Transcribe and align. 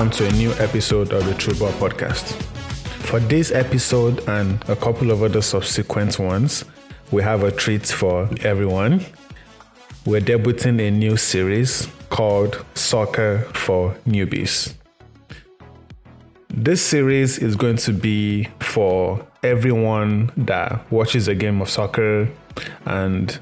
Welcome 0.00 0.16
to 0.16 0.28
a 0.28 0.32
new 0.38 0.52
episode 0.52 1.12
of 1.12 1.26
the 1.26 1.34
True 1.34 1.52
Ball 1.56 1.72
Podcast. 1.72 2.32
For 3.04 3.20
this 3.20 3.50
episode 3.52 4.26
and 4.30 4.66
a 4.66 4.74
couple 4.74 5.10
of 5.10 5.22
other 5.22 5.42
subsequent 5.42 6.18
ones, 6.18 6.64
we 7.10 7.22
have 7.22 7.42
a 7.42 7.52
treat 7.52 7.86
for 7.86 8.26
everyone. 8.40 9.04
We're 10.06 10.22
debuting 10.22 10.80
a 10.80 10.90
new 10.90 11.18
series 11.18 11.86
called 12.08 12.64
Soccer 12.74 13.40
for 13.52 13.94
Newbies. 14.06 14.72
This 16.48 16.80
series 16.80 17.36
is 17.36 17.54
going 17.54 17.76
to 17.76 17.92
be 17.92 18.48
for 18.60 19.26
everyone 19.42 20.32
that 20.38 20.90
watches 20.90 21.28
a 21.28 21.34
game 21.34 21.60
of 21.60 21.68
soccer 21.68 22.26
and 22.86 23.38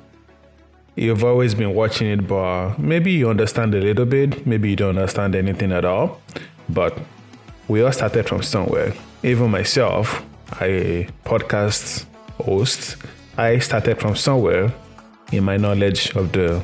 you've 0.98 1.22
always 1.22 1.54
been 1.54 1.74
watching 1.74 2.08
it, 2.08 2.26
but 2.26 2.78
maybe 2.78 3.12
you 3.12 3.30
understand 3.30 3.74
a 3.74 3.80
little 3.80 4.04
bit, 4.04 4.46
maybe 4.46 4.70
you 4.70 4.76
don't 4.76 4.98
understand 4.98 5.34
anything 5.34 5.72
at 5.72 5.84
all. 5.84 6.20
But 6.68 6.98
we 7.68 7.82
all 7.82 7.92
started 7.92 8.28
from 8.28 8.42
somewhere. 8.42 8.92
Even 9.22 9.50
myself, 9.50 10.24
I 10.52 11.08
podcast 11.24 12.04
host, 12.44 12.96
I 13.36 13.58
started 13.58 14.00
from 14.00 14.16
somewhere 14.16 14.72
in 15.32 15.44
my 15.44 15.56
knowledge 15.56 16.14
of 16.16 16.32
the 16.32 16.62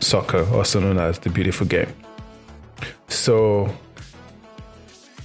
soccer, 0.00 0.46
also 0.54 0.80
known 0.80 0.98
as 0.98 1.18
the 1.18 1.30
beautiful 1.30 1.66
game. 1.66 1.92
So 3.08 3.70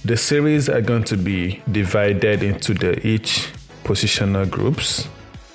the 0.04 0.16
series 0.16 0.68
are 0.68 0.82
going 0.82 1.04
to 1.04 1.16
be 1.16 1.62
divided 1.70 2.42
into 2.42 2.74
the 2.74 3.06
each 3.06 3.48
positional 3.84 4.50
groups. 4.50 5.08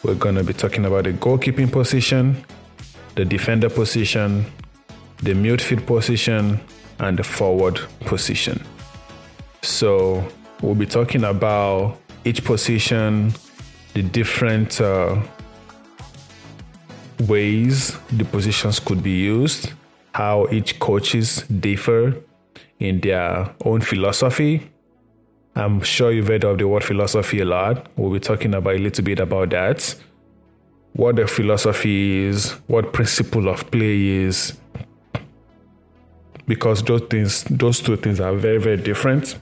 We're 0.04 0.16
going 0.16 0.36
to 0.36 0.44
be 0.44 0.54
talking 0.54 0.86
about 0.86 1.04
the 1.04 1.14
goalkeeping 1.14 1.72
position, 1.72 2.44
the 3.16 3.26
defender 3.26 3.70
position, 3.70 4.46
the 5.18 5.34
midfield 5.34 5.86
position, 5.86 6.60
and 7.00 7.18
the 7.18 7.24
forward 7.24 7.80
position. 8.02 8.64
So 9.62 10.24
we'll 10.62 10.76
be 10.76 10.86
talking 10.86 11.24
about 11.24 11.98
each 12.26 12.44
position, 12.44 13.34
the 13.94 14.04
different 14.04 14.80
uh, 14.80 15.22
ways 17.28 17.98
the 18.12 18.26
positions 18.26 18.80
could 18.80 19.04
be 19.04 19.12
used, 19.12 19.74
how 20.14 20.48
each 20.52 20.80
coaches 20.80 21.44
differ 21.44 22.16
in 22.80 23.02
their 23.02 23.54
own 23.66 23.82
philosophy. 23.82 24.70
I'm 25.56 25.82
sure 25.82 26.12
you've 26.12 26.28
heard 26.28 26.46
of 26.46 26.58
the 26.58 26.68
word 26.68 26.84
philosophy 26.84 27.42
a 27.42 27.46
lot. 27.46 27.88
We'll 27.98 28.12
be 28.12 28.20
talking 28.20 28.54
about 28.54 28.76
a 28.76 28.80
little 28.80 29.04
bit 29.04 29.20
about 29.20 29.50
that 29.50 29.96
what 31.00 31.16
the 31.16 31.26
philosophy 31.26 32.26
is, 32.26 32.52
what 32.68 32.92
principle 32.92 33.48
of 33.48 33.72
play 33.72 34.06
is, 34.06 34.58
because 36.46 36.84
those 36.84 37.04
things, 37.04 37.46
those 37.46 37.80
two 37.80 37.96
things 37.96 38.20
are 38.20 38.34
very, 38.34 38.58
very 38.58 38.76
different. 38.76 39.38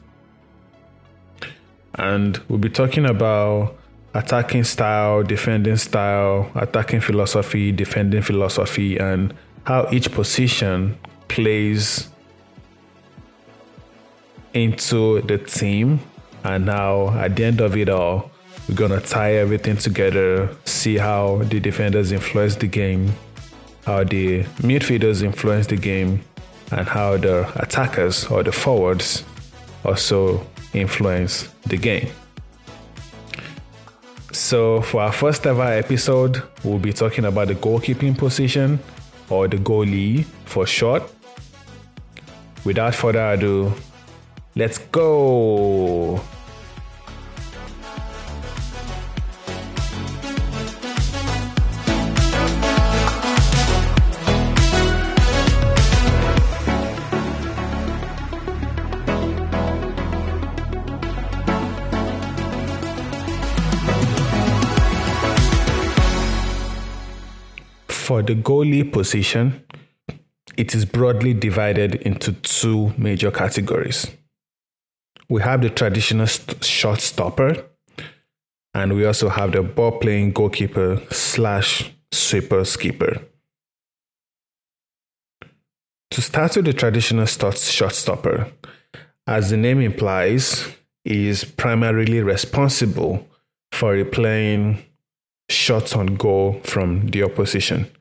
And 1.96 2.40
we'll 2.48 2.60
be 2.60 2.70
talking 2.70 3.08
about 3.08 3.76
attacking 4.14 4.66
style, 4.66 5.24
defending 5.24 5.78
style, 5.78 6.52
attacking 6.54 7.02
philosophy, 7.02 7.72
defending 7.72 8.22
philosophy, 8.22 9.00
and 9.00 9.34
how 9.64 9.90
each 9.92 10.12
position 10.12 10.96
plays 11.28 12.08
into 14.54 15.22
the 15.22 15.40
team, 15.40 16.02
and 16.44 16.70
how 16.70 17.10
at 17.18 17.36
the 17.36 17.46
end 17.46 17.62
of 17.62 17.76
it 17.76 17.90
all, 17.90 18.30
we're 18.68 18.76
gonna 18.76 19.00
tie 19.00 19.36
everything 19.36 19.78
together, 19.78 20.50
see 20.66 20.98
how 20.98 21.38
the 21.44 21.60
defenders 21.60 22.12
influence 22.12 22.56
the 22.56 22.68
game, 22.68 23.14
how 23.86 24.04
the 24.04 24.44
midfielders 24.62 25.24
influence 25.24 25.68
the 25.68 25.78
game, 25.78 26.22
and 26.72 26.88
how 26.88 27.16
the 27.18 27.50
attackers 27.62 28.26
or 28.26 28.44
the 28.44 28.52
forwards 28.52 29.24
also 29.86 30.46
influence 30.74 31.48
the 31.66 31.78
game. 31.78 32.10
So, 34.34 34.82
for 34.82 35.02
our 35.02 35.14
first 35.14 35.48
ever 35.48 35.64
episode, 35.64 36.44
we'll 36.64 36.80
be 36.80 36.92
talking 36.94 37.26
about 37.26 37.48
the 37.48 37.56
goalkeeping 37.56 38.18
position 38.18 38.80
or 39.30 39.48
the 39.48 39.58
goalie 39.58 40.26
for 40.46 40.68
short. 40.68 41.04
Without 42.66 42.94
further 42.94 43.32
ado, 43.32 43.74
let's 44.56 44.78
go! 44.78 46.22
For 68.18 68.24
the 68.24 68.34
goalie 68.34 68.92
position, 68.92 69.64
it 70.58 70.74
is 70.74 70.86
broadly 70.86 71.36
divided 71.36 71.94
into 72.02 72.32
two 72.32 72.92
major 72.98 73.30
categories. 73.30 74.08
We 75.30 75.44
have 75.44 75.62
the 75.62 75.70
traditional 75.70 76.26
st- 76.26 76.64
shot 76.64 77.00
stopper, 77.00 77.64
and 78.74 78.96
we 78.96 79.06
also 79.06 79.30
have 79.30 79.52
the 79.52 79.62
ball 79.62 80.00
playing 80.00 80.32
goalkeeper 80.32 81.00
slash 81.12 81.94
sweeper 82.12 82.66
keeper. 82.66 83.22
To 86.10 86.20
start 86.20 86.56
with 86.56 86.66
the 86.66 86.74
traditional 86.74 87.28
st- 87.28 87.60
shot 87.60 87.94
stopper, 87.94 88.52
as 89.28 89.52
the 89.52 89.58
name 89.58 89.80
implies, 89.80 90.68
is 91.06 91.44
primarily 91.44 92.24
responsible 92.24 93.28
for 93.72 93.94
replaying 93.94 94.84
shots 95.52 95.96
on 95.96 96.16
goal 96.16 96.60
from 96.64 97.10
the 97.10 97.22
opposition. 97.22 97.92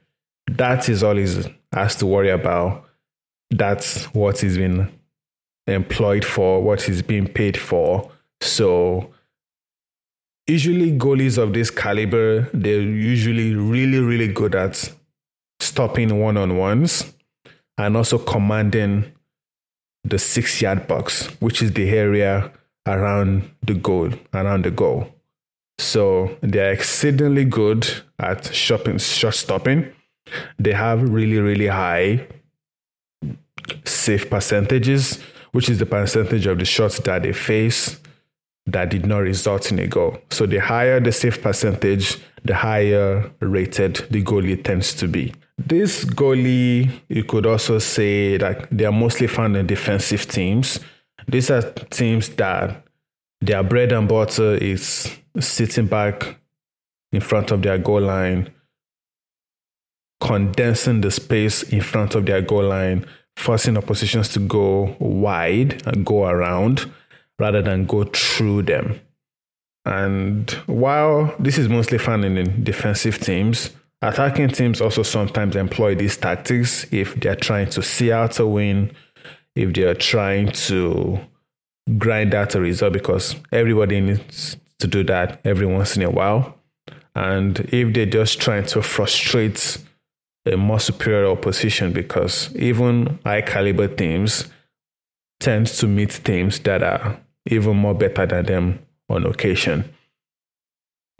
That 0.48 0.88
is 0.88 1.02
all 1.02 1.16
he 1.16 1.26
has 1.72 1.96
to 1.96 2.06
worry 2.06 2.30
about. 2.30 2.84
That's 3.50 4.04
what 4.14 4.38
he's 4.40 4.56
been 4.56 4.92
employed 5.66 6.24
for, 6.24 6.62
what 6.62 6.82
he's 6.82 7.02
being 7.02 7.26
paid 7.26 7.56
for. 7.56 8.10
So 8.40 9.12
usually 10.46 10.96
goalies 10.96 11.38
of 11.38 11.52
this 11.52 11.70
caliber, 11.70 12.48
they're 12.52 12.80
usually 12.80 13.54
really, 13.54 13.98
really 13.98 14.28
good 14.28 14.54
at 14.54 14.92
stopping 15.58 16.20
one-on-ones 16.20 17.12
and 17.78 17.96
also 17.96 18.18
commanding 18.18 19.12
the 20.04 20.18
six 20.18 20.62
yard 20.62 20.86
box, 20.86 21.26
which 21.40 21.62
is 21.62 21.72
the 21.72 21.90
area 21.90 22.52
around 22.86 23.50
the 23.62 23.74
goal, 23.74 24.10
around 24.32 24.64
the 24.64 24.70
goal. 24.70 25.12
So 25.78 26.36
they're 26.40 26.72
exceedingly 26.72 27.44
good 27.44 27.88
at 28.18 28.54
shopping, 28.54 28.98
shot 28.98 29.34
stopping. 29.34 29.92
They 30.58 30.72
have 30.72 31.02
really, 31.08 31.38
really 31.38 31.68
high 31.68 32.26
save 33.84 34.30
percentages, 34.30 35.20
which 35.52 35.68
is 35.68 35.78
the 35.78 35.86
percentage 35.86 36.46
of 36.46 36.58
the 36.58 36.64
shots 36.64 36.98
that 37.00 37.22
they 37.22 37.32
face 37.32 38.00
that 38.66 38.90
did 38.90 39.06
not 39.06 39.18
result 39.18 39.70
in 39.70 39.78
a 39.78 39.86
goal. 39.86 40.18
So 40.30 40.46
the 40.46 40.58
higher 40.58 41.00
the 41.00 41.12
save 41.12 41.40
percentage, 41.40 42.18
the 42.44 42.54
higher 42.54 43.30
rated 43.40 44.06
the 44.10 44.22
goalie 44.22 44.62
tends 44.62 44.92
to 44.94 45.08
be. 45.08 45.32
This 45.58 46.04
goalie, 46.04 46.90
you 47.08 47.24
could 47.24 47.46
also 47.46 47.78
say 47.78 48.36
that 48.36 48.68
they 48.70 48.84
are 48.84 48.92
mostly 48.92 49.26
found 49.26 49.56
in 49.56 49.66
defensive 49.66 50.28
teams. 50.28 50.80
These 51.28 51.50
are 51.50 51.62
teams 51.62 52.28
that 52.30 52.84
their 53.40 53.62
bread 53.62 53.92
and 53.92 54.08
butter 54.08 54.54
is 54.56 55.16
sitting 55.40 55.86
back 55.86 56.38
in 57.12 57.20
front 57.20 57.50
of 57.50 57.62
their 57.62 57.78
goal 57.78 58.02
line, 58.02 58.50
condensing 60.20 61.00
the 61.00 61.10
space 61.10 61.62
in 61.62 61.80
front 61.80 62.14
of 62.14 62.26
their 62.26 62.42
goal 62.42 62.64
line, 62.64 63.06
forcing 63.36 63.76
oppositions 63.76 64.30
to 64.30 64.40
go 64.40 64.96
wide 64.98 65.82
and 65.86 66.06
go 66.06 66.26
around 66.26 66.90
rather 67.38 67.62
than 67.62 67.84
go 67.84 68.04
through 68.04 68.62
them. 68.62 68.98
And 69.84 70.50
while 70.66 71.34
this 71.38 71.58
is 71.58 71.68
mostly 71.68 71.98
found 71.98 72.24
in 72.24 72.64
defensive 72.64 73.20
teams, 73.20 73.70
attacking 74.02 74.48
teams 74.48 74.80
also 74.80 75.02
sometimes 75.02 75.54
employ 75.54 75.94
these 75.94 76.16
tactics 76.16 76.86
if 76.92 77.14
they're 77.20 77.36
trying 77.36 77.70
to 77.70 77.82
see 77.82 78.10
out 78.10 78.38
a 78.40 78.46
win, 78.46 78.92
if 79.54 79.72
they're 79.74 79.94
trying 79.94 80.50
to 80.50 81.20
grind 81.98 82.34
out 82.34 82.54
a 82.54 82.60
result, 82.60 82.94
because 82.94 83.36
everybody 83.52 84.00
needs 84.00 84.56
to 84.78 84.86
do 84.86 85.04
that 85.04 85.40
every 85.44 85.66
once 85.66 85.96
in 85.96 86.02
a 86.02 86.10
while. 86.10 86.58
And 87.14 87.60
if 87.72 87.94
they're 87.94 88.06
just 88.06 88.40
trying 88.40 88.66
to 88.66 88.82
frustrate 88.82 89.78
a 90.46 90.56
more 90.56 90.80
superior 90.80 91.28
opposition, 91.30 91.92
because 91.92 92.54
even 92.56 93.18
high 93.24 93.42
caliber 93.42 93.88
teams 93.88 94.46
tend 95.40 95.66
to 95.66 95.86
meet 95.86 96.20
teams 96.24 96.60
that 96.60 96.82
are 96.82 97.20
even 97.46 97.76
more 97.76 97.94
better 97.94 98.26
than 98.26 98.46
them 98.46 98.78
on 99.08 99.26
occasion. 99.26 99.92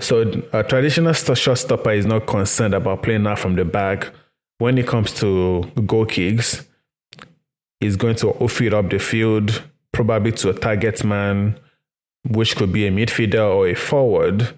So 0.01 0.43
a 0.53 0.63
traditional 0.63 1.13
shot 1.13 1.59
stopper 1.59 1.93
is 1.93 2.07
not 2.07 2.27
concerned 2.27 2.75
about 2.75 3.03
playing 3.03 3.27
out 3.27 3.39
from 3.39 3.57
the 3.57 3.65
back. 3.65 4.11
When 4.59 4.79
it 4.79 4.87
comes 4.87 5.13
to 5.21 5.65
goal 5.87 6.07
kicks, 6.07 6.67
he's 7.81 7.97
going 7.97 8.17
to 8.17 8.31
off 8.31 8.61
it 8.61 8.75
up 8.75 8.91
the 8.91 8.99
field, 8.99 9.63
probably 9.93 10.33
to 10.33 10.51
a 10.51 10.55
target 10.55 11.03
man, 11.05 11.59
which 12.29 12.57
could 12.57 12.73
be 12.73 12.87
a 12.87 12.91
midfielder 12.91 13.55
or 13.55 13.69
a 13.69 13.75
forward. 13.75 14.55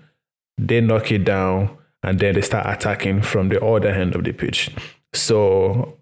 They 0.57 0.81
knock 0.81 1.13
it 1.13 1.25
down 1.25 1.78
and 2.03 2.19
then 2.19 2.35
they 2.35 2.41
start 2.41 2.67
attacking 2.67 3.23
from 3.23 3.49
the 3.49 3.65
other 3.65 3.89
end 3.89 4.15
of 4.15 4.25
the 4.25 4.33
pitch. 4.33 4.71
So 5.13 5.99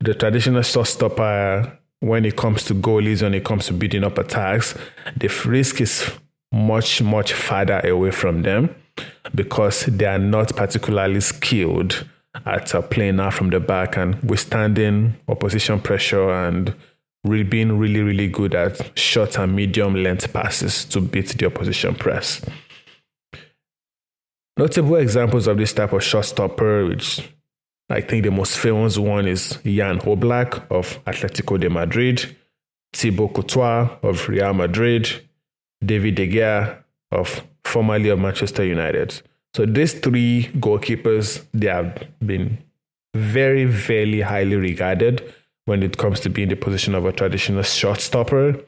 the 0.00 0.14
traditional 0.14 0.62
shot 0.62 0.86
stopper, 0.86 1.78
when 2.00 2.24
it 2.24 2.36
comes 2.36 2.64
to 2.64 2.74
goalies, 2.74 3.22
when 3.22 3.34
it 3.34 3.44
comes 3.44 3.66
to 3.66 3.72
beating 3.72 4.04
up 4.04 4.18
attacks, 4.18 4.74
the 5.16 5.28
risk 5.46 5.80
is 5.80 6.10
much, 6.52 7.02
much 7.02 7.32
farther 7.32 7.80
away 7.80 8.10
from 8.10 8.42
them 8.42 8.74
because 9.34 9.86
they 9.86 10.06
are 10.06 10.18
not 10.18 10.54
particularly 10.54 11.20
skilled 11.20 12.06
at 12.44 12.74
uh, 12.74 12.82
playing 12.82 13.18
out 13.18 13.34
from 13.34 13.50
the 13.50 13.60
back 13.60 13.96
and 13.96 14.22
withstanding 14.22 15.16
opposition 15.28 15.80
pressure 15.80 16.30
and 16.30 16.74
really 17.24 17.42
being 17.44 17.78
really, 17.78 18.02
really 18.02 18.28
good 18.28 18.54
at 18.54 18.96
short 18.98 19.38
and 19.38 19.54
medium 19.56 19.94
length 19.94 20.32
passes 20.32 20.84
to 20.84 21.00
beat 21.00 21.28
the 21.28 21.46
opposition 21.46 21.94
press. 21.94 22.40
Notable 24.58 24.96
examples 24.96 25.46
of 25.46 25.58
this 25.58 25.74
type 25.74 25.92
of 25.92 26.02
shot 26.02 26.24
stopper, 26.24 26.86
which 26.86 27.20
I 27.90 28.00
think 28.00 28.24
the 28.24 28.30
most 28.30 28.58
famous 28.58 28.96
one 28.96 29.28
is 29.28 29.58
Jan 29.64 29.98
Oblak 30.00 30.70
of 30.70 30.98
Atletico 31.04 31.60
de 31.60 31.68
Madrid, 31.68 32.36
Thibaut 32.92 33.34
Courtois 33.34 33.90
of 34.02 34.28
Real 34.28 34.54
Madrid, 34.54 35.08
David 35.84 36.14
De 36.14 36.26
Gea 36.26 36.78
of 37.12 37.42
formerly 37.64 38.08
of 38.08 38.18
Manchester 38.18 38.64
United. 38.64 39.20
So 39.54 39.66
these 39.66 39.94
three 39.94 40.50
goalkeepers, 40.54 41.44
they 41.52 41.68
have 41.68 42.06
been 42.24 42.58
very, 43.14 43.64
very 43.64 44.20
highly 44.20 44.56
regarded 44.56 45.34
when 45.66 45.82
it 45.82 45.98
comes 45.98 46.20
to 46.20 46.30
being 46.30 46.48
the 46.48 46.56
position 46.56 46.94
of 46.94 47.04
a 47.04 47.12
traditional 47.12 47.62
shot 47.62 48.00
stopper. 48.00 48.58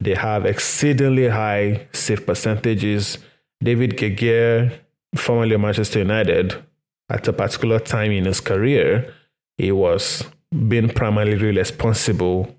They 0.00 0.14
have 0.14 0.46
exceedingly 0.46 1.28
high 1.28 1.86
save 1.92 2.26
percentages. 2.26 3.18
David 3.62 3.96
Gea, 3.96 4.72
formerly 5.14 5.56
Manchester 5.56 6.00
United, 6.00 6.62
at 7.10 7.26
a 7.26 7.32
particular 7.32 7.78
time 7.78 8.12
in 8.12 8.24
his 8.26 8.40
career, 8.40 9.12
he 9.56 9.72
was 9.72 10.24
being 10.68 10.88
primarily 10.88 11.36
responsible 11.56 12.54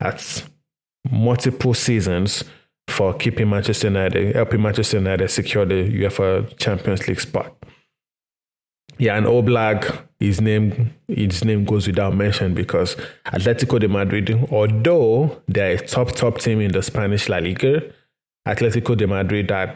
at 0.00 0.44
multiple 1.10 1.74
seasons 1.74 2.44
for 2.88 3.14
keeping 3.14 3.48
Manchester 3.48 3.88
United, 3.88 4.34
helping 4.34 4.62
Manchester 4.62 4.98
United 4.98 5.28
secure 5.28 5.64
the 5.64 5.88
UEFA 5.88 6.56
Champions 6.58 7.08
League 7.08 7.20
spot. 7.20 7.54
Yeah, 8.98 9.16
and 9.16 9.26
Oblak, 9.26 10.06
his 10.20 10.40
name, 10.40 10.94
his 11.08 11.44
name 11.44 11.64
goes 11.64 11.86
without 11.86 12.14
mention 12.14 12.54
because 12.54 12.96
Atletico 13.26 13.80
de 13.80 13.88
Madrid, 13.88 14.30
although 14.50 15.42
they're 15.48 15.76
a 15.76 15.86
top 15.86 16.12
top 16.12 16.38
team 16.38 16.60
in 16.60 16.72
the 16.72 16.82
Spanish 16.82 17.28
La 17.28 17.38
Liga, 17.38 17.82
Atletico 18.46 18.96
de 18.96 19.06
Madrid 19.06 19.50
are 19.50 19.74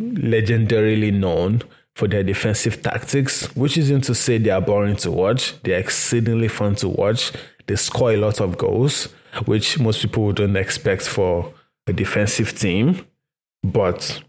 legendarily 0.00 1.12
known 1.12 1.62
for 1.94 2.08
their 2.08 2.22
defensive 2.22 2.82
tactics, 2.82 3.54
which 3.54 3.76
isn't 3.76 4.02
to 4.02 4.14
say 4.14 4.38
they 4.38 4.50
are 4.50 4.60
boring 4.60 4.96
to 4.96 5.10
watch. 5.10 5.60
They're 5.62 5.78
exceedingly 5.78 6.48
fun 6.48 6.74
to 6.76 6.88
watch. 6.88 7.32
They 7.66 7.76
score 7.76 8.12
a 8.12 8.16
lot 8.16 8.40
of 8.40 8.56
goals, 8.56 9.08
which 9.44 9.78
most 9.78 10.02
people 10.02 10.24
wouldn't 10.24 10.56
expect 10.56 11.02
for 11.02 11.52
a 11.86 11.92
defensive 11.92 12.58
team, 12.58 13.04
but 13.62 14.22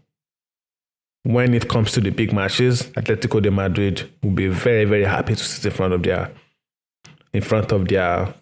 when 1.24 1.54
it 1.54 1.68
comes 1.68 1.92
to 1.92 2.00
the 2.00 2.10
big 2.10 2.32
matches, 2.32 2.82
Atletico 2.96 3.40
de 3.40 3.50
Madrid 3.50 4.10
will 4.22 4.32
be 4.32 4.48
very, 4.48 4.84
very 4.84 5.04
happy 5.04 5.34
to 5.34 5.42
sit 5.42 5.64
in 5.64 5.70
front 5.70 5.92
of 5.92 6.02
their 6.02 6.30
in 7.32 7.40
front 7.40 7.72
of 7.72 7.88
their 7.88 8.34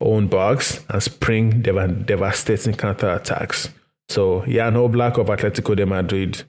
own 0.00 0.28
box 0.28 0.84
and 0.88 1.02
spring 1.02 1.60
dev- 1.62 2.06
devastating 2.06 2.74
counter 2.74 3.10
attacks. 3.10 3.70
So 4.08 4.44
Jan 4.46 4.74
Oblak 4.74 5.18
of 5.18 5.26
Atletico 5.26 5.74
de 5.74 5.84
Madrid, 5.84 6.44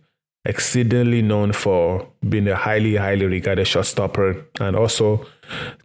exceedingly 0.50 1.22
known 1.22 1.54
for 1.54 2.08
being 2.28 2.48
a 2.48 2.56
highly, 2.56 2.96
highly 2.96 3.28
regarded 3.28 3.66
shot 3.66 3.86
stopper, 3.86 4.46
and 4.60 4.76
also 4.76 5.26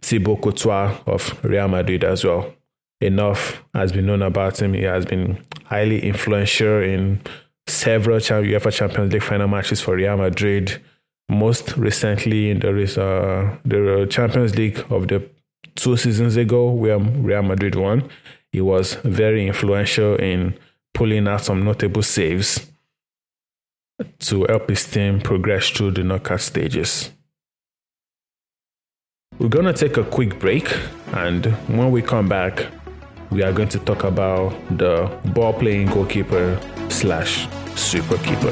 Thibaut 0.01 0.41
Courtois 0.41 0.97
of 1.05 1.39
Real 1.43 1.67
Madrid 1.67 2.03
as 2.03 2.25
well 2.25 2.51
enough 2.99 3.63
has 3.73 3.91
been 3.91 4.07
known 4.07 4.23
about 4.23 4.59
him. 4.61 4.73
He 4.73 4.83
has 4.83 5.05
been 5.05 5.43
highly 5.65 6.01
influential 6.01 6.81
in 6.81 7.21
several 7.67 8.19
UEFA 8.19 8.71
Champions 8.73 9.13
League 9.13 9.23
final 9.23 9.47
matches 9.47 9.81
for 9.81 9.95
Real 9.95 10.17
Madrid. 10.17 10.81
Most 11.29 11.77
recently 11.77 12.49
in 12.51 12.59
the, 12.59 12.69
uh, 12.69 13.57
the 13.65 14.07
Champions 14.09 14.55
League 14.55 14.83
of 14.89 15.07
the 15.07 15.27
two 15.75 15.97
seasons 15.97 16.37
ago, 16.37 16.71
where 16.71 16.99
Real 16.99 17.43
Madrid 17.43 17.75
won, 17.75 18.09
he 18.51 18.61
was 18.61 18.95
very 19.03 19.47
influential 19.47 20.15
in 20.15 20.57
pulling 20.93 21.27
out 21.27 21.43
some 21.43 21.63
notable 21.63 22.03
saves 22.03 22.71
to 24.19 24.45
help 24.49 24.69
his 24.69 24.85
team 24.85 25.21
progress 25.21 25.69
through 25.69 25.91
the 25.91 26.03
knockout 26.03 26.41
stages. 26.41 27.11
We're 29.39 29.49
going 29.49 29.65
to 29.65 29.73
take 29.73 29.97
a 29.97 30.03
quick 30.03 30.39
break, 30.39 30.77
and 31.13 31.45
when 31.67 31.91
we 31.91 32.01
come 32.01 32.29
back, 32.29 32.67
we 33.31 33.43
are 33.43 33.51
going 33.51 33.69
to 33.69 33.79
talk 33.79 34.03
about 34.03 34.51
the 34.77 35.11
ball 35.33 35.53
playing 35.53 35.87
goalkeeper 35.87 36.59
slash 36.89 37.47
sweeper 37.75 38.17
keeper. 38.17 38.51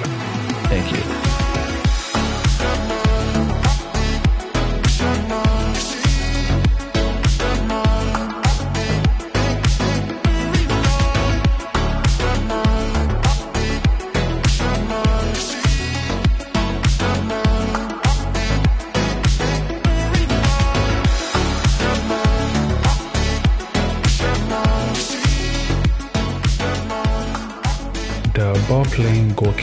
Thank 0.68 0.92
you. 0.92 1.33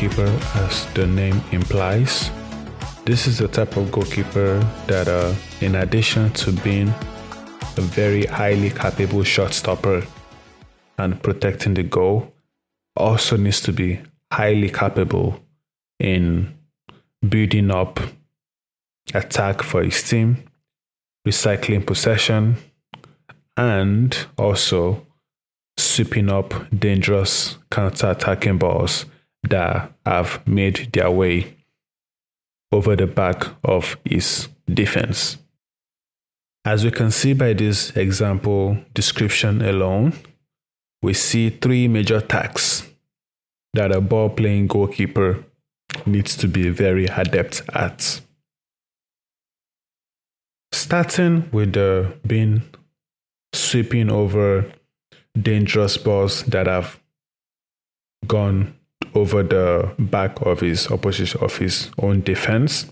Goalkeeper, 0.01 0.31
as 0.55 0.87
the 0.95 1.07
name 1.07 1.43
implies, 1.53 2.31
this 3.05 3.27
is 3.27 3.39
the 3.39 3.49
type 3.49 3.77
of 3.77 3.93
goalkeeper 3.93 4.59
that, 4.87 5.09
uh, 5.09 5.35
in 5.61 5.75
addition 5.75 6.31
to 6.33 6.53
being 6.53 6.89
a 7.77 7.81
very 7.81 8.25
highly 8.25 8.71
capable 8.71 9.23
shot 9.23 9.53
stopper 9.53 10.03
and 10.97 11.23
protecting 11.23 11.75
the 11.75 11.83
goal, 11.83 12.33
also 12.97 13.37
needs 13.37 13.61
to 13.61 13.73
be 13.73 14.01
highly 14.33 14.71
capable 14.71 15.39
in 15.99 16.55
building 17.29 17.71
up 17.71 18.01
attack 19.13 19.63
for 19.63 19.83
his 19.83 20.03
team, 20.03 20.43
recycling 21.29 21.85
possession, 21.85 22.57
and 23.57 24.17
also 24.39 25.07
sweeping 25.77 26.31
up 26.31 26.55
dangerous 26.79 27.59
counter-attacking 27.71 28.57
balls 28.57 29.05
that 29.51 29.93
have 30.07 30.47
made 30.47 30.93
their 30.93 31.11
way 31.11 31.57
over 32.73 32.97
the 32.97 33.07
back 33.07 33.45
of 33.65 33.97
his 34.05 34.49
defense. 34.73 35.37
As 36.65 36.85
we 36.85 36.91
can 36.91 37.11
see 37.11 37.33
by 37.33 37.53
this 37.53 37.91
example 37.97 38.79
description 38.95 39.63
alone, 39.63 40.13
we 41.03 41.15
see 41.15 41.51
three 41.51 41.89
major 41.89 42.21
tasks 42.21 42.87
that 43.73 43.93
a 43.93 44.01
ball 44.01 44.29
playing 44.29 44.67
goalkeeper 44.67 45.45
needs 46.07 46.37
to 46.37 46.49
be 46.49 46.69
very 46.69 47.07
adept 47.07 47.63
at. 47.75 48.21
Starting 50.73 51.49
with 51.51 51.73
the 51.73 52.13
being 52.27 52.63
sweeping 53.53 54.11
over 54.11 54.71
dangerous 55.41 55.97
balls 55.97 56.43
that 56.45 56.67
have 56.67 57.01
gone 58.27 58.75
over 59.15 59.43
the 59.43 59.93
back 59.99 60.41
of 60.43 60.61
his 60.61 60.91
opposition 60.91 61.41
of 61.41 61.57
his 61.57 61.91
own 61.99 62.23
defense. 62.23 62.87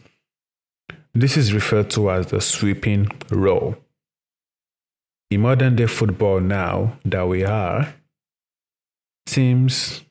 This 1.14 1.36
is 1.36 1.52
referred 1.52 1.90
to 1.90 2.10
as 2.10 2.26
the 2.26 2.40
sweeping 2.40 3.08
role. 3.30 3.76
In 5.30 5.42
modern 5.42 5.76
day 5.76 5.86
football 5.86 6.40
now 6.40 6.98
that 7.04 7.26
we 7.26 7.44
are, 7.44 7.94
teams 9.26 10.02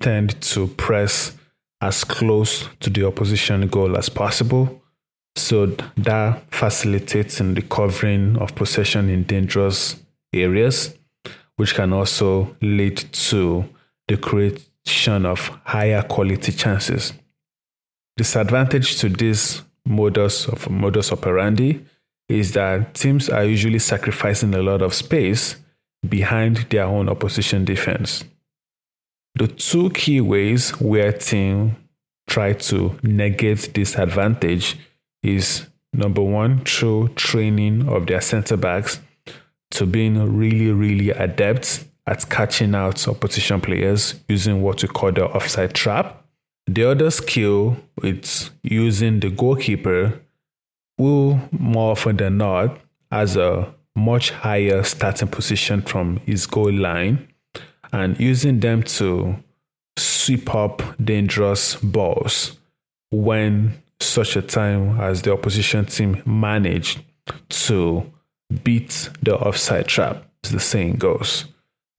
tend 0.00 0.40
to 0.42 0.66
press 0.68 1.36
as 1.80 2.04
close 2.04 2.68
to 2.80 2.90
the 2.90 3.06
opposition 3.06 3.66
goal 3.68 3.96
as 3.96 4.08
possible. 4.08 4.82
So 5.36 5.66
that 5.96 6.42
facilitates 6.50 7.40
in 7.40 7.54
the 7.54 7.62
covering 7.62 8.36
of 8.36 8.54
possession 8.54 9.08
in 9.08 9.22
dangerous 9.22 9.96
areas 10.32 10.94
which 11.60 11.74
can 11.74 11.92
also 11.92 12.56
lead 12.62 12.96
to 13.12 13.66
the 14.08 14.16
of 15.08 15.50
higher 15.64 16.02
quality 16.02 16.52
chances. 16.52 17.12
Disadvantage 18.16 18.96
to 18.96 19.08
this 19.08 19.62
modus 19.84 20.46
of 20.46 20.68
modus 20.70 21.12
operandi 21.12 21.80
is 22.28 22.52
that 22.52 22.94
teams 22.94 23.28
are 23.28 23.44
usually 23.44 23.78
sacrificing 23.78 24.54
a 24.54 24.62
lot 24.62 24.82
of 24.82 24.94
space 24.94 25.56
behind 26.08 26.56
their 26.70 26.84
own 26.84 27.08
opposition 27.08 27.64
defense. 27.64 28.24
The 29.34 29.48
two 29.48 29.90
key 29.90 30.20
ways 30.20 30.70
where 30.80 31.12
team 31.12 31.76
try 32.28 32.52
to 32.52 32.98
negate 33.02 33.74
this 33.74 33.96
advantage 33.96 34.76
is 35.22 35.66
number 35.92 36.22
one 36.22 36.64
through 36.64 37.08
training 37.16 37.88
of 37.88 38.06
their 38.06 38.20
center 38.20 38.56
backs 38.56 39.00
to 39.72 39.86
being 39.86 40.36
really, 40.36 40.72
really 40.72 41.10
adept 41.10 41.84
at 42.06 42.28
catching 42.28 42.74
out 42.74 43.06
opposition 43.08 43.60
players 43.60 44.14
using 44.28 44.62
what 44.62 44.82
we 44.82 44.88
call 44.88 45.12
the 45.12 45.26
offside 45.26 45.74
trap. 45.74 46.24
The 46.66 46.90
other 46.90 47.10
skill 47.10 47.76
is 48.02 48.50
using 48.62 49.20
the 49.20 49.30
goalkeeper, 49.30 50.20
who 50.98 51.38
more 51.50 51.92
often 51.92 52.16
than 52.16 52.38
not 52.38 52.78
has 53.10 53.36
a 53.36 53.74
much 53.96 54.30
higher 54.30 54.82
starting 54.82 55.28
position 55.28 55.82
from 55.82 56.18
his 56.26 56.46
goal 56.46 56.72
line, 56.72 57.28
and 57.92 58.18
using 58.20 58.60
them 58.60 58.82
to 58.84 59.36
sweep 59.98 60.54
up 60.54 60.82
dangerous 61.02 61.76
balls 61.76 62.56
when 63.10 63.82
such 63.98 64.36
a 64.36 64.42
time 64.42 65.00
as 65.00 65.22
the 65.22 65.32
opposition 65.32 65.84
team 65.84 66.22
managed 66.24 67.02
to 67.48 68.10
beat 68.62 69.10
the 69.22 69.36
offside 69.36 69.86
trap, 69.86 70.24
as 70.44 70.52
the 70.52 70.60
saying 70.60 70.94
goes. 70.94 71.46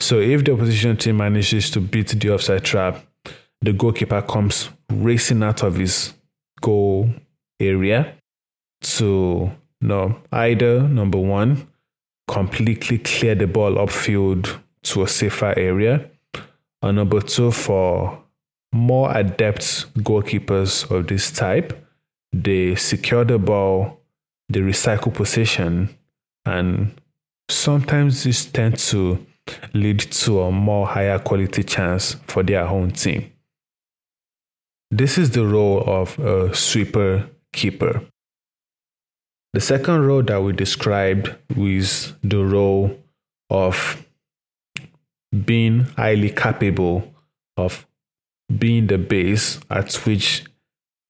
So 0.01 0.19
if 0.19 0.43
the 0.43 0.53
opposition 0.53 0.97
team 0.97 1.17
manages 1.17 1.69
to 1.71 1.79
beat 1.79 2.07
the 2.07 2.33
offside 2.33 2.63
trap, 2.63 3.05
the 3.61 3.71
goalkeeper 3.71 4.23
comes 4.23 4.69
racing 4.91 5.43
out 5.43 5.61
of 5.61 5.75
his 5.75 6.15
goal 6.59 7.11
area 7.59 8.15
to 8.81 9.51
no 9.79 10.15
either 10.31 10.81
number 10.81 11.19
one 11.19 11.67
completely 12.27 12.97
clear 12.97 13.35
the 13.35 13.45
ball 13.45 13.75
upfield 13.75 14.59
to 14.81 15.03
a 15.03 15.07
safer 15.07 15.53
area 15.57 16.09
or 16.81 16.91
number 16.91 17.21
two 17.21 17.51
for 17.51 18.23
more 18.73 19.15
adept 19.15 19.93
goalkeepers 19.99 20.89
of 20.89 21.05
this 21.07 21.29
type 21.29 21.87
they 22.33 22.73
secure 22.73 23.23
the 23.23 23.37
ball 23.37 23.99
they 24.49 24.61
recycle 24.61 25.13
position 25.13 25.95
and 26.45 26.99
sometimes 27.49 28.23
this 28.23 28.45
tends 28.45 28.89
to 28.89 29.23
lead 29.73 29.99
to 29.99 30.41
a 30.41 30.51
more 30.51 30.87
higher 30.87 31.19
quality 31.19 31.63
chance 31.63 32.15
for 32.27 32.43
their 32.43 32.67
own 32.67 32.91
team 32.91 33.31
this 34.91 35.17
is 35.17 35.31
the 35.31 35.45
role 35.45 35.83
of 35.87 36.19
a 36.19 36.53
sweeper 36.53 37.29
keeper. 37.53 38.01
The 39.53 39.61
second 39.61 40.05
role 40.05 40.21
that 40.23 40.41
we 40.41 40.51
described 40.51 41.33
was 41.55 42.13
the 42.21 42.43
role 42.43 42.97
of 43.49 44.05
being 45.45 45.85
highly 45.97 46.29
capable 46.29 47.13
of 47.55 47.87
being 48.57 48.87
the 48.87 48.97
base 48.97 49.59
at 49.69 49.93
which 50.05 50.43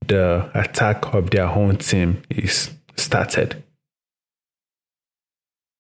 the 0.05 0.49
attack 0.53 1.13
of 1.13 1.31
their 1.31 1.47
own 1.47 1.77
team 1.77 2.21
is 2.29 2.71
started. 2.95 3.63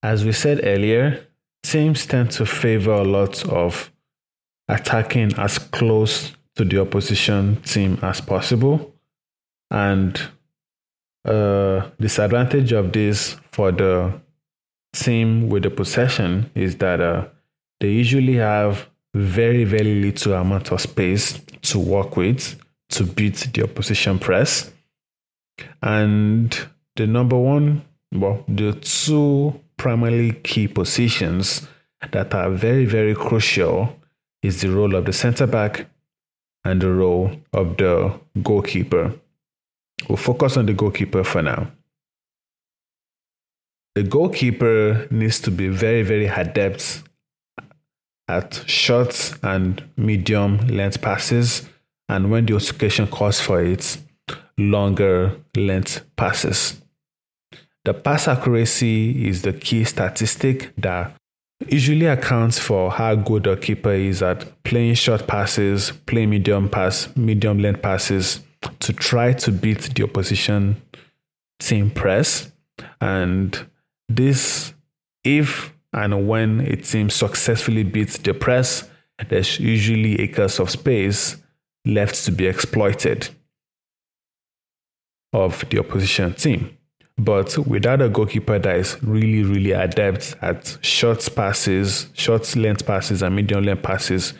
As 0.01 0.25
we 0.25 0.31
said 0.31 0.61
earlier, 0.63 1.27
teams 1.63 2.05
tend 2.05 2.31
to 2.31 2.45
favor 2.45 2.91
a 2.91 3.03
lot 3.03 3.45
of 3.47 3.91
attacking 4.67 5.33
as 5.37 5.57
close 5.57 6.33
to 6.55 6.65
the 6.65 6.81
opposition 6.81 7.61
team 7.63 7.97
as 8.01 8.21
possible. 8.21 8.93
And 9.69 10.19
uh, 11.25 11.89
disadvantage 11.99 12.71
of 12.71 12.91
this 12.91 13.37
for 13.51 13.71
the 13.71 14.19
team 14.93 15.49
with 15.49 15.63
the 15.63 15.69
possession 15.69 16.51
is 16.55 16.77
that 16.77 16.99
uh, 16.99 17.27
they 17.79 17.89
usually 17.89 18.35
have 18.35 18.89
very, 19.13 19.63
very 19.63 20.01
little 20.01 20.33
amount 20.33 20.71
of 20.71 20.81
space 20.81 21.39
to 21.61 21.79
work 21.79 22.17
with 22.17 22.59
to 22.89 23.03
beat 23.03 23.49
the 23.53 23.63
opposition 23.63 24.19
press. 24.19 24.71
And 25.81 26.57
the 26.95 27.07
number 27.07 27.37
one, 27.37 27.83
well, 28.13 28.43
the 28.47 28.73
two 28.73 29.60
primarily 29.81 30.31
key 30.43 30.67
positions 30.67 31.67
that 32.11 32.35
are 32.35 32.51
very, 32.51 32.85
very 32.85 33.15
crucial 33.15 33.97
is 34.43 34.61
the 34.61 34.69
role 34.69 34.93
of 34.93 35.05
the 35.05 35.11
center 35.11 35.47
back 35.47 35.87
and 36.63 36.79
the 36.83 36.91
role 36.93 37.31
of 37.51 37.77
the 37.77 38.13
goalkeeper. 38.43 39.11
We'll 40.07 40.17
focus 40.17 40.55
on 40.55 40.67
the 40.67 40.73
goalkeeper 40.73 41.23
for 41.23 41.41
now. 41.41 41.71
The 43.95 44.03
goalkeeper 44.03 45.07
needs 45.09 45.39
to 45.41 45.51
be 45.51 45.67
very, 45.69 46.03
very 46.03 46.27
adept 46.27 47.01
at 48.27 48.63
short 48.67 49.33
and 49.41 49.83
medium 49.97 50.59
length 50.67 51.01
passes, 51.01 51.67
and 52.07 52.29
when 52.29 52.45
the 52.45 52.55
occasion 52.55 53.07
calls 53.07 53.41
for 53.41 53.63
it, 53.63 53.97
longer 54.59 55.37
length 55.57 56.05
passes. 56.17 56.80
The 57.83 57.93
pass 57.95 58.27
accuracy 58.27 59.27
is 59.27 59.41
the 59.41 59.53
key 59.53 59.83
statistic 59.85 60.71
that 60.77 61.15
usually 61.67 62.05
accounts 62.05 62.59
for 62.59 62.91
how 62.91 63.15
good 63.15 63.47
a 63.47 63.57
keeper 63.57 63.93
is 63.93 64.21
at 64.21 64.63
playing 64.63 64.95
short 64.95 65.25
passes, 65.27 65.91
playing 66.05 66.29
medium 66.29 66.69
pass, 66.69 67.15
medium 67.15 67.59
length 67.59 67.81
passes 67.81 68.41
to 68.79 68.93
try 68.93 69.33
to 69.33 69.51
beat 69.51 69.81
the 69.95 70.03
opposition 70.03 70.81
team 71.59 71.89
press. 71.89 72.51
And 72.99 73.57
this, 74.07 74.73
if 75.23 75.73
and 75.93 76.27
when 76.27 76.61
a 76.61 76.75
team 76.75 77.09
successfully 77.09 77.83
beats 77.83 78.17
the 78.17 78.33
press, 78.33 78.89
there's 79.29 79.59
usually 79.59 80.19
acres 80.19 80.59
of 80.59 80.69
space 80.69 81.37
left 81.85 82.25
to 82.25 82.31
be 82.31 82.45
exploited 82.45 83.29
of 85.33 85.67
the 85.69 85.79
opposition 85.79 86.33
team. 86.33 86.77
But 87.23 87.55
without 87.67 88.01
a 88.01 88.09
goalkeeper 88.09 88.57
that 88.57 88.75
is 88.77 88.97
really, 89.03 89.43
really 89.43 89.73
adept 89.73 90.35
at 90.41 90.75
short 90.81 91.27
passes, 91.35 92.07
short 92.13 92.55
length 92.55 92.83
passes, 92.87 93.21
and 93.21 93.35
medium 93.35 93.63
length 93.63 93.83
passes 93.83 94.33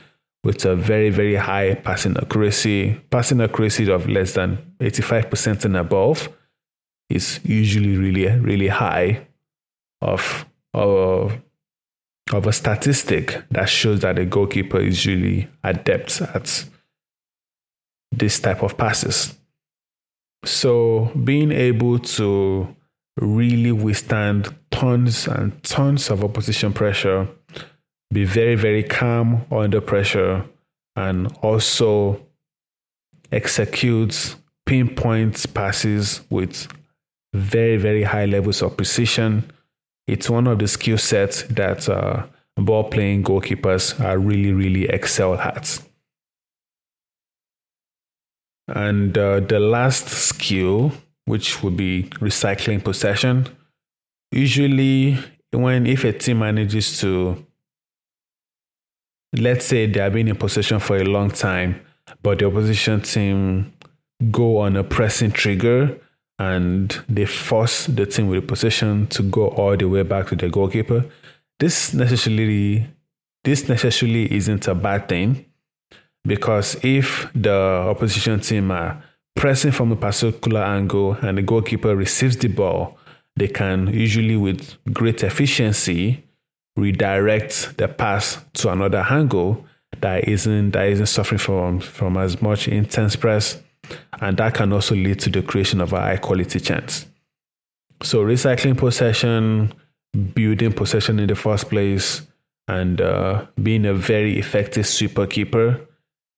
with 0.44 0.66
a 0.66 0.76
very, 0.76 1.12
very 1.12 1.36
high 1.36 1.76
passing 1.76 2.18
accuracy, 2.18 3.00
passing 3.12 3.40
accuracy 3.40 3.92
of 3.92 4.10
less 4.10 4.34
than 4.34 4.58
85% 4.80 5.66
and 5.66 5.78
above 5.78 6.30
is 7.08 7.40
usually 7.44 7.98
really, 7.98 8.28
really 8.40 8.70
high 8.70 9.28
of, 10.02 10.48
of, 10.74 11.40
of 12.34 12.48
a 12.48 12.52
statistic 12.52 13.44
that 13.52 13.70
shows 13.70 14.00
that 14.00 14.18
a 14.18 14.26
goalkeeper 14.26 14.80
is 14.80 15.06
really 15.06 15.48
adept 15.64 16.20
at 16.20 16.66
this 18.12 18.40
type 18.40 18.64
of 18.64 18.76
passes. 18.76 19.38
So 20.44 21.12
being 21.24 21.52
able 21.52 22.00
to 22.00 22.76
really 23.18 23.72
withstand 23.72 24.54
tons 24.72 25.28
and 25.28 25.62
tons 25.64 26.10
of 26.10 26.24
opposition 26.24 26.74
pressure, 26.74 27.28
be 28.12 28.26
very, 28.26 28.56
very 28.56 28.84
calm 28.84 29.46
under 29.52 29.80
pressure, 29.82 30.44
and 30.96 31.36
also 31.42 32.22
execute 33.32 34.36
pinpoint 34.66 35.54
passes 35.54 36.22
with 36.30 36.68
very, 37.34 37.78
very 37.78 38.04
high 38.04 38.26
levels 38.26 38.62
of 38.62 38.76
precision. 38.76 39.50
It's 40.08 40.30
one 40.30 40.48
of 40.48 40.60
the 40.60 40.68
skill 40.68 40.98
sets 40.98 41.44
that 41.44 41.88
uh, 41.88 42.26
ball 42.58 42.86
playing 42.86 43.24
goalkeepers 43.24 44.04
are 44.04 44.18
really, 44.18 44.52
really 44.52 44.90
excel 44.90 45.36
at. 45.36 45.80
And 48.74 49.18
uh, 49.18 49.42
the 49.42 49.60
last 49.60 50.08
skill, 50.10 50.94
which 51.26 51.62
would 51.62 51.78
be 51.78 52.04
recycling 52.20 52.84
possession, 52.84 53.48
usually 54.32 55.18
when 55.52 55.86
if 55.86 56.04
a 56.04 56.14
team 56.14 56.40
manages 56.40 57.00
to, 57.02 57.46
let's 59.38 59.66
say 59.66 59.86
they 59.86 60.00
have 60.00 60.14
been 60.14 60.28
in 60.28 60.36
possession 60.36 60.80
for 60.80 60.98
a 60.98 61.04
long 61.04 61.30
time, 61.32 61.82
but 62.24 62.40
the 62.40 62.46
opposition 62.46 63.02
team 63.02 63.74
go 64.30 64.58
on 64.58 64.76
a 64.76 64.84
pressing 64.84 65.32
trigger 65.32 65.98
and 66.40 67.04
they 67.10 67.26
force 67.26 67.88
the 67.88 68.06
team 68.06 68.28
with 68.28 68.42
the 68.42 68.48
possession 68.48 69.08
to 69.08 69.24
go 69.24 69.50
all 69.50 69.76
the 69.76 69.88
way 69.88 70.04
back 70.04 70.28
to 70.28 70.36
the 70.36 70.50
goalkeeper. 70.50 71.06
This 71.60 71.94
necessarily 71.94 72.88
this 73.44 73.68
necessarily 73.68 74.32
isn't 74.34 74.68
a 74.68 74.76
bad 74.76 75.10
thing 75.10 75.46
because 76.26 76.78
if 76.84 77.30
the 77.34 77.52
opposition 77.52 78.40
team 78.40 78.72
are 78.72 79.04
pressing 79.36 79.72
from 79.72 79.92
a 79.92 79.96
particular 79.96 80.62
angle 80.62 81.14
and 81.14 81.38
the 81.38 81.42
goalkeeper 81.42 81.96
receives 81.96 82.38
the 82.38 82.48
ball, 82.48 82.98
they 83.36 83.48
can 83.48 83.88
usually, 83.88 84.36
with 84.36 84.78
great 84.94 85.24
efficiency, 85.24 86.24
redirect 86.76 87.78
the 87.78 87.88
pass 87.88 88.44
to 88.54 88.70
another 88.70 89.06
angle 89.10 89.66
that 90.00 90.28
isn't 90.28 90.72
that 90.72 90.88
isn't 90.88 91.08
suffering 91.08 91.40
from 91.40 91.80
from 91.80 92.18
as 92.18 92.42
much 92.42 92.68
intense 92.68 93.16
press, 93.16 93.62
and 94.22 94.38
that 94.38 94.54
can 94.54 94.72
also 94.72 94.96
lead 94.96 95.20
to 95.20 95.30
the 95.30 95.42
creation 95.42 95.82
of 95.82 95.94
a 95.94 96.00
high 96.00 96.18
quality 96.18 96.60
chance. 96.60 97.06
So 98.04 98.24
recycling 98.24 98.78
possession, 98.78 99.74
building 100.34 100.74
possession 100.74 101.20
in 101.20 101.28
the 101.28 101.36
first 101.36 101.70
place, 101.70 102.22
and 102.68 103.02
uh, 103.02 103.46
being 103.62 103.86
a 103.86 103.94
very 103.94 104.40
effective 104.40 104.88
sweeper 104.88 105.28
keeper 105.28 105.80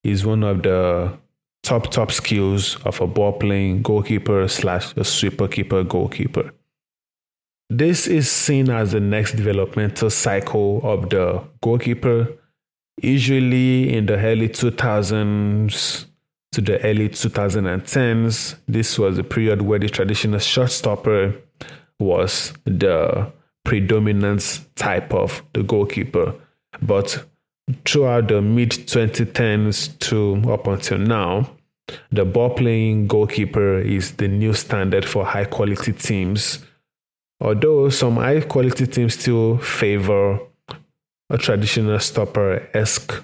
is 0.03 0.25
one 0.25 0.43
of 0.43 0.63
the 0.63 1.17
top 1.63 1.89
top 1.89 2.11
skills 2.11 2.75
of 2.85 2.99
a 3.01 3.07
ball 3.07 3.33
playing 3.33 3.81
goalkeeper 3.81 4.47
slash 4.47 4.95
a 4.97 5.03
sweeper 5.03 5.47
keeper 5.47 5.83
goalkeeper. 5.83 6.53
This 7.69 8.07
is 8.07 8.29
seen 8.29 8.69
as 8.69 8.91
the 8.91 8.99
next 8.99 9.35
developmental 9.35 10.09
cycle 10.09 10.81
of 10.83 11.09
the 11.09 11.43
goalkeeper. 11.61 12.27
Usually 13.01 13.91
in 13.95 14.05
the 14.05 14.17
early 14.17 14.49
2000s 14.49 16.05
to 16.51 16.61
the 16.61 16.79
early 16.83 17.09
2010s, 17.09 18.55
this 18.67 18.99
was 18.99 19.17
a 19.17 19.23
period 19.23 19.63
where 19.63 19.79
the 19.79 19.89
traditional 19.89 20.39
shot 20.39 20.69
stopper 20.69 21.33
was 21.99 22.53
the 22.65 23.31
predominant 23.63 24.59
type 24.75 25.13
of 25.13 25.41
the 25.53 25.63
goalkeeper. 25.63 26.35
But 26.81 27.25
throughout 27.85 28.27
the 28.27 28.41
mid 28.41 28.71
2010s 28.71 29.97
to 29.99 30.51
up 30.51 30.67
until 30.67 30.97
now, 30.97 31.49
the 32.11 32.25
ball 32.25 32.51
playing 32.51 33.07
goalkeeper 33.07 33.79
is 33.79 34.13
the 34.13 34.27
new 34.27 34.53
standard 34.53 35.05
for 35.05 35.25
high 35.25 35.45
quality 35.45 35.93
teams. 35.93 36.59
Although 37.39 37.89
some 37.89 38.15
high 38.15 38.41
quality 38.41 38.87
teams 38.87 39.19
still 39.19 39.57
favor 39.57 40.39
a 41.29 41.37
traditional 41.37 41.99
stopper 41.99 42.69
esque 42.73 43.23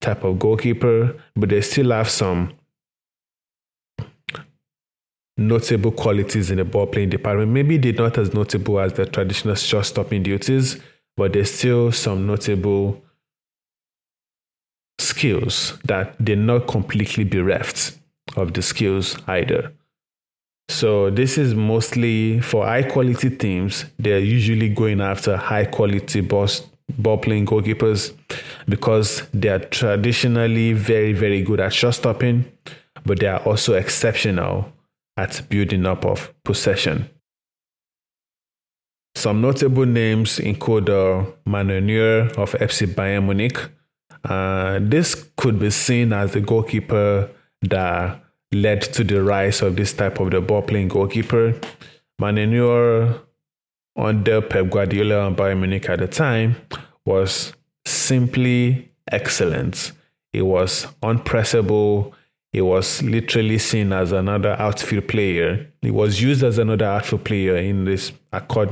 type 0.00 0.24
of 0.24 0.38
goalkeeper, 0.38 1.14
but 1.34 1.48
they 1.48 1.60
still 1.60 1.90
have 1.90 2.08
some 2.08 2.52
notable 5.38 5.92
qualities 5.92 6.50
in 6.50 6.58
the 6.58 6.64
ball 6.64 6.86
playing 6.86 7.10
department. 7.10 7.52
Maybe 7.52 7.76
they're 7.76 7.92
not 7.92 8.18
as 8.18 8.32
notable 8.34 8.80
as 8.80 8.94
the 8.94 9.06
traditional 9.06 9.54
shot 9.54 9.86
stopping 9.86 10.22
duties, 10.22 10.80
but 11.16 11.32
there's 11.32 11.52
still 11.52 11.92
some 11.92 12.26
notable 12.26 13.02
skills 14.98 15.78
that 15.84 16.14
they're 16.18 16.36
not 16.36 16.66
completely 16.66 17.24
bereft 17.24 17.96
of 18.36 18.52
the 18.52 18.62
skills 18.62 19.16
either. 19.26 19.72
So 20.68 21.10
this 21.10 21.38
is 21.38 21.54
mostly 21.54 22.40
for 22.40 22.64
high 22.66 22.82
quality 22.82 23.30
teams. 23.30 23.84
They're 23.98 24.18
usually 24.18 24.68
going 24.68 25.00
after 25.00 25.36
high 25.36 25.64
quality 25.64 26.20
boss 26.20 26.62
ball 26.98 27.18
playing 27.18 27.46
goalkeepers 27.46 28.12
because 28.68 29.22
they 29.32 29.48
are 29.48 29.58
traditionally 29.58 30.72
very, 30.72 31.12
very 31.12 31.42
good 31.42 31.60
at 31.60 31.72
shot 31.72 31.94
stopping, 31.94 32.44
but 33.04 33.20
they 33.20 33.26
are 33.26 33.40
also 33.40 33.74
exceptional 33.74 34.72
at 35.16 35.42
building 35.48 35.86
up 35.86 36.04
of 36.04 36.32
possession. 36.44 37.08
Some 39.14 39.40
notable 39.40 39.86
names 39.86 40.38
include 40.38 40.90
uh, 40.90 41.24
Manuel 41.46 42.28
of 42.36 42.52
FC 42.52 42.86
Bayern 42.86 43.24
Munich. 43.24 43.58
Uh, 44.24 44.78
this 44.82 45.30
could 45.36 45.58
be 45.58 45.70
seen 45.70 46.12
as 46.12 46.32
the 46.32 46.40
goalkeeper 46.40 47.30
that 47.62 48.22
led 48.52 48.82
to 48.82 49.04
the 49.04 49.22
rise 49.22 49.62
of 49.62 49.76
this 49.76 49.92
type 49.92 50.20
of 50.20 50.30
the 50.30 50.40
ball 50.40 50.62
playing 50.62 50.88
goalkeeper. 50.88 51.54
Manuel 52.18 52.46
Neuer 52.48 53.20
under 53.96 54.40
Pep 54.42 54.70
Guardiola 54.70 55.26
and 55.26 55.36
Bayern 55.36 55.58
Munich 55.58 55.88
at 55.88 55.98
the 55.98 56.08
time 56.08 56.56
was 57.04 57.52
simply 57.86 58.90
excellent. 59.10 59.92
It 60.32 60.42
was 60.42 60.86
unpressable. 61.02 62.14
It 62.52 62.62
was 62.62 63.02
literally 63.02 63.58
seen 63.58 63.92
as 63.92 64.12
another 64.12 64.56
outfield 64.58 65.08
player. 65.08 65.66
It 65.82 65.92
was 65.92 66.20
used 66.20 66.42
as 66.42 66.58
another 66.58 66.86
outfield 66.86 67.24
player 67.24 67.56
in 67.56 67.84
this 67.84 68.12
accord, 68.32 68.70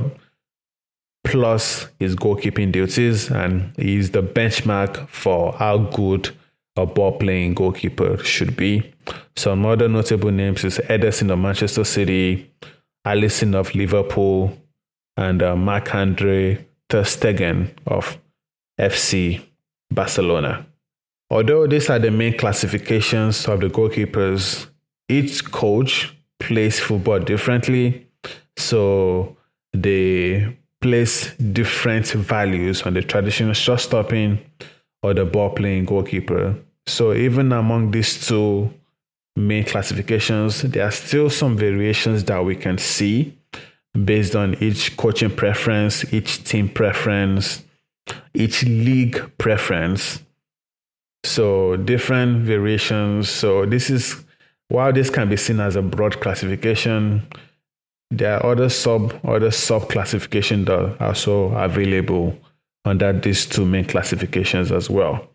plus 1.25 1.87
his 1.99 2.15
goalkeeping 2.15 2.71
duties, 2.71 3.29
and 3.29 3.73
he's 3.77 4.11
the 4.11 4.23
benchmark 4.23 5.09
for 5.09 5.53
how 5.53 5.77
good 5.77 6.29
a 6.77 6.85
ball 6.85 7.17
playing 7.17 7.53
goalkeeper 7.53 8.17
should 8.23 8.55
be. 8.55 8.93
Some 9.35 9.65
other 9.65 9.89
notable 9.89 10.31
names 10.31 10.63
is 10.63 10.77
Ederson 10.89 11.31
of 11.31 11.39
Manchester 11.39 11.83
City, 11.83 12.51
Alisson 13.05 13.55
of 13.55 13.73
Liverpool, 13.75 14.57
and 15.17 15.41
uh, 15.41 15.55
Marc 15.55 15.93
Andre 15.93 16.65
Ter 16.89 17.03
of 17.87 18.17
FC 18.79 19.41
Barcelona. 19.89 20.65
Although 21.29 21.67
these 21.67 21.89
are 21.89 21.99
the 21.99 22.11
main 22.11 22.37
classifications 22.37 23.47
of 23.47 23.61
the 23.61 23.67
goalkeepers, 23.67 24.67
each 25.09 25.51
coach 25.51 26.15
plays 26.39 26.79
football 26.79 27.19
differently. 27.19 28.07
So 28.57 29.37
they 29.73 30.55
place 30.81 31.33
different 31.35 32.07
values 32.07 32.83
on 32.83 32.93
the 32.93 33.01
traditional 33.01 33.53
shot 33.53 33.81
stopping 33.81 34.39
or 35.01 35.13
the 35.13 35.25
ball 35.25 35.49
playing 35.49 35.85
goalkeeper. 35.85 36.55
So 36.87 37.13
even 37.13 37.51
among 37.51 37.91
these 37.91 38.27
two 38.27 38.73
main 39.35 39.63
classifications, 39.63 40.61
there 40.61 40.85
are 40.85 40.91
still 40.91 41.29
some 41.29 41.57
variations 41.57 42.23
that 42.25 42.43
we 42.43 42.55
can 42.55 42.77
see 42.77 43.37
based 44.03 44.35
on 44.35 44.55
each 44.61 44.97
coaching 44.97 45.33
preference, 45.33 46.13
each 46.13 46.43
team 46.43 46.69
preference, 46.69 47.63
each 48.33 48.63
league 48.63 49.31
preference. 49.37 50.21
So 51.23 51.75
different 51.77 52.43
variations. 52.43 53.29
So 53.29 53.65
this 53.65 53.89
is 53.89 54.23
while 54.67 54.91
this 54.91 55.09
can 55.09 55.29
be 55.29 55.37
seen 55.37 55.59
as 55.59 55.75
a 55.75 55.81
broad 55.81 56.19
classification, 56.21 57.27
there 58.11 58.37
are 58.37 58.51
other 58.51 58.69
sub 58.69 59.19
other 59.25 59.51
sub 59.51 59.89
classifications 59.89 60.65
that 60.65 60.79
are 60.79 61.07
also 61.07 61.49
available 61.55 62.37
under 62.85 63.11
these 63.13 63.45
two 63.45 63.65
main 63.65 63.85
classifications 63.85 64.71
as 64.71 64.89
well. 64.89 65.27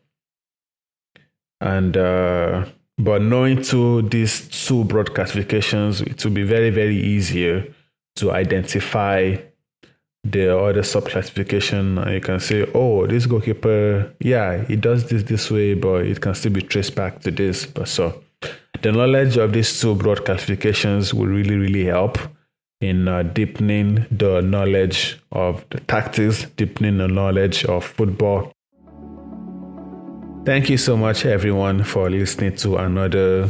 And 1.61 1.97
uh, 1.97 2.67
but 2.97 3.23
knowing 3.23 3.63
to 3.65 4.03
these 4.03 4.49
two 4.49 4.85
broad 4.85 5.15
classifications, 5.15 6.01
it 6.01 6.25
will 6.25 6.33
be 6.33 6.45
very 6.45 6.71
very 6.71 6.97
easier 6.97 7.75
to 8.17 8.33
identify 8.33 9.37
the 10.23 10.57
other 10.57 10.83
sub 10.83 11.07
classification 11.07 11.97
and 11.97 12.13
you 12.13 12.21
can 12.21 12.39
say 12.39 12.71
oh 12.75 13.07
this 13.07 13.25
goalkeeper 13.25 14.15
yeah 14.21 14.63
he 14.65 14.77
does 14.77 15.09
this 15.09 15.23
this 15.23 15.51
way 15.51 15.73
but 15.73 16.05
it 16.05 16.21
can 16.21 16.35
still 16.35 16.53
be 16.53 16.61
traced 16.61 16.95
back 16.95 17.21
to 17.21 17.31
this. 17.31 17.67
But 17.67 17.89
so 17.89 18.23
the 18.83 18.93
knowledge 18.93 19.37
of 19.39 19.53
these 19.53 19.81
two 19.81 19.95
broad 19.95 20.25
classifications 20.25 21.15
will 21.15 21.27
really 21.27 21.57
really 21.57 21.87
help 21.87 22.19
in 22.81 23.09
uh, 23.09 23.23
deepening 23.23 24.07
the 24.11 24.41
knowledge 24.41 25.21
of 25.33 25.65
the 25.71 25.81
tactics 25.81 26.47
deepening 26.57 26.99
the 26.99 27.09
knowledge 27.09 27.65
of 27.65 27.85
football 27.85 28.53
thank 30.45 30.71
you 30.71 30.77
so 30.77 30.97
much 30.97 31.27
everyone 31.27 31.83
for 31.85 32.09
listening 32.11 32.55
to 32.57 32.77
another 32.77 33.49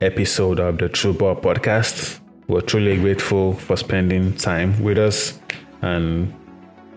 episode 0.00 0.60
of 0.60 0.78
the 0.78 0.88
true 0.88 1.12
ball 1.12 1.34
podcast 1.34 2.20
we're 2.50 2.60
truly 2.60 2.96
grateful 2.96 3.54
for 3.54 3.76
spending 3.76 4.34
time 4.36 4.82
with 4.82 4.98
us 4.98 5.38
and 5.82 6.34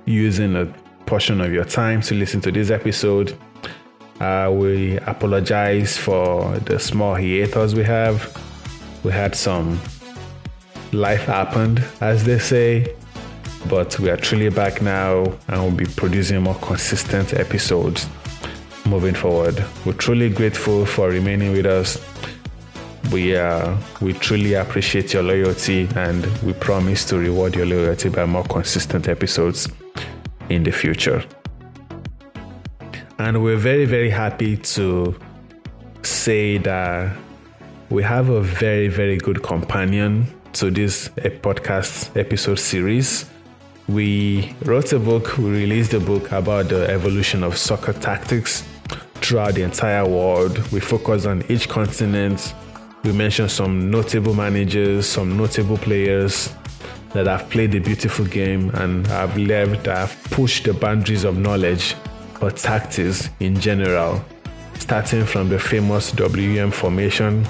using 0.06 0.56
a 0.56 0.66
portion 1.06 1.42
of 1.42 1.54
your 1.54 1.66
time 1.66 2.02
to 2.02 2.16
listen 2.16 2.42
to 2.42 2.52
this 2.52 2.72
episode. 2.72 3.38
Uh, 4.20 4.52
we 4.52 4.98
apologize 4.98 5.98
for 5.98 6.58
the 6.60 6.80
small 6.80 7.14
hiatus 7.14 7.76
we 7.76 7.84
have. 7.84 8.36
We 9.04 9.12
had 9.12 9.36
some 9.36 9.80
life 10.94 11.26
happened, 11.26 11.84
as 12.02 12.24
they 12.24 12.40
say, 12.40 12.96
but 13.68 14.00
we 14.00 14.10
are 14.10 14.18
truly 14.18 14.50
back 14.50 14.82
now 14.82 15.24
and 15.48 15.62
we'll 15.62 15.72
be 15.72 15.86
producing 15.86 16.42
more 16.42 16.56
consistent 16.56 17.34
episodes 17.34 18.08
moving 18.86 19.16
forward. 19.16 19.64
We're 19.86 19.94
truly 19.94 20.30
grateful 20.30 20.86
for 20.86 21.10
remaining 21.10 21.52
with 21.52 21.66
us 21.66 21.98
we 23.14 23.36
uh, 23.36 23.76
we 24.02 24.14
truly 24.14 24.54
appreciate 24.56 25.14
your 25.14 25.24
loyalty 25.24 25.88
and 25.96 26.26
we 26.42 26.54
promise 26.54 27.06
to 27.06 27.18
reward 27.18 27.56
your 27.56 27.66
loyalty 27.66 28.10
by 28.10 28.26
more 28.26 28.44
consistent 28.44 29.08
episodes 29.08 29.70
in 30.50 30.64
the 30.64 30.72
future. 30.72 31.24
And 33.20 33.44
we're 33.44 33.58
very, 33.58 33.86
very 33.86 34.10
happy 34.10 34.58
to 34.58 35.16
say 36.02 36.58
that 36.58 37.16
we 37.90 38.02
have 38.04 38.30
a 38.30 38.42
very, 38.42 38.88
very 38.88 39.18
good 39.18 39.44
companion 39.44 40.26
to 40.54 40.72
this 40.72 41.10
podcast 41.10 42.16
episode 42.20 42.60
series. 42.60 43.26
We 43.88 44.56
wrote 44.64 44.94
a 44.94 45.00
book, 45.00 45.38
we 45.38 45.50
released 45.50 45.94
a 45.94 46.00
book 46.00 46.32
about 46.32 46.70
the 46.70 46.90
evolution 46.90 47.44
of 47.44 47.58
soccer 47.58 47.94
tactics 47.94 48.64
throughout 49.16 49.56
the 49.56 49.64
entire 49.64 50.08
world. 50.08 50.58
We 50.72 50.80
focus 50.80 51.26
on 51.26 51.44
each 51.50 51.70
continent 51.70 52.54
we 53.04 53.12
mentioned 53.12 53.52
some 53.52 53.92
notable 53.92 54.34
managers, 54.34 55.06
some 55.06 55.36
notable 55.36 55.78
players 55.78 56.54
that 57.12 57.28
have 57.28 57.50
played 57.50 57.74
the 57.74 57.80
beautiful 57.80 58.26
game 58.26 58.70
and 58.76 59.06
have 59.08 59.36
that 59.36 59.86
have 59.86 60.24
pushed 60.32 60.64
the 60.64 60.74
boundaries 60.74 61.26
of 61.26 61.38
knowledge 61.38 61.96
or 62.42 62.50
tactics 62.50 63.30
in 63.42 63.60
general, 63.60 64.24
starting 64.80 65.26
from 65.26 65.50
the 65.50 65.60
famous 65.60 66.14
WM 66.14 66.72
formation 66.72 67.46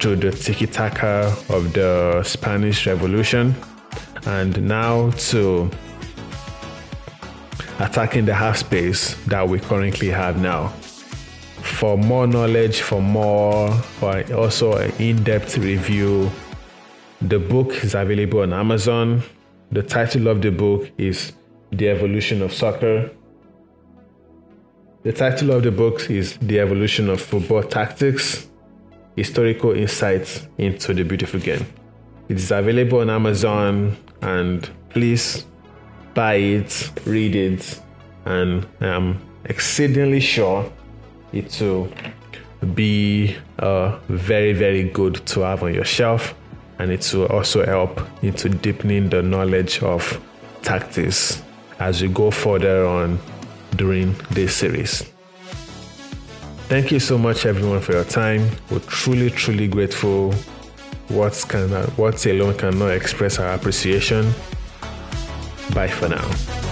to 0.00 0.16
the 0.16 0.30
tiki 0.30 0.66
taka 0.66 1.36
of 1.50 1.74
the 1.74 2.22
Spanish 2.22 2.86
Revolution, 2.86 3.54
and 4.26 4.60
now 4.66 5.10
to 5.10 5.70
attacking 7.78 8.24
the 8.24 8.34
half 8.34 8.56
space 8.56 9.14
that 9.26 9.46
we 9.46 9.60
currently 9.60 10.08
have 10.08 10.40
now. 10.40 10.68
For 11.62 11.98
more 11.98 12.26
knowledge, 12.26 12.80
for 12.80 13.02
more, 13.02 13.72
for 13.72 14.24
also 14.34 14.72
an 14.76 14.90
in 14.98 15.22
depth 15.22 15.58
review, 15.58 16.30
the 17.20 17.38
book 17.38 17.72
is 17.84 17.94
available 17.94 18.40
on 18.40 18.54
Amazon. 18.54 19.22
The 19.70 19.82
title 19.82 20.28
of 20.28 20.40
the 20.40 20.50
book 20.50 20.90
is 20.96 21.32
The 21.72 21.90
Evolution 21.90 22.40
of 22.40 22.54
Soccer. 22.54 23.10
The 25.02 25.12
title 25.12 25.50
of 25.52 25.62
the 25.62 25.70
book 25.70 26.10
is 26.10 26.38
The 26.38 26.58
Evolution 26.58 27.10
of 27.10 27.20
Football 27.20 27.64
Tactics 27.64 28.49
Historical 29.16 29.72
Insights 29.72 30.46
into 30.58 30.94
the 30.94 31.02
Beautiful 31.02 31.40
Game. 31.40 31.66
It 32.28 32.36
is 32.36 32.50
available 32.50 33.00
on 33.00 33.10
Amazon 33.10 33.96
and 34.22 34.68
please 34.90 35.46
buy 36.14 36.34
it, 36.34 36.90
read 37.04 37.34
it, 37.34 37.80
and 38.24 38.66
I'm 38.80 39.20
exceedingly 39.44 40.20
sure 40.20 40.70
it 41.32 41.56
will 41.60 41.88
be 42.74 43.36
uh, 43.58 43.98
very, 44.08 44.52
very 44.52 44.84
good 44.84 45.26
to 45.26 45.40
have 45.40 45.62
on 45.62 45.74
your 45.74 45.84
shelf 45.84 46.34
and 46.78 46.90
it 46.90 47.12
will 47.12 47.26
also 47.26 47.64
help 47.64 48.00
into 48.22 48.48
deepening 48.48 49.08
the 49.10 49.22
knowledge 49.22 49.82
of 49.82 50.20
tactics 50.62 51.42
as 51.78 52.02
we 52.02 52.08
go 52.08 52.30
further 52.30 52.86
on 52.86 53.18
during 53.76 54.14
this 54.30 54.56
series. 54.56 55.09
Thank 56.70 56.92
you 56.92 57.00
so 57.00 57.18
much, 57.18 57.46
everyone, 57.46 57.80
for 57.80 57.94
your 57.94 58.04
time. 58.04 58.48
We're 58.70 58.78
truly, 58.78 59.28
truly 59.28 59.66
grateful. 59.66 60.32
What 61.08 61.44
can 61.48 61.68
what 61.96 62.24
alone 62.26 62.56
cannot 62.56 62.92
express 62.92 63.40
our 63.40 63.54
appreciation. 63.54 64.30
Bye 65.74 65.88
for 65.88 66.08
now. 66.08 66.69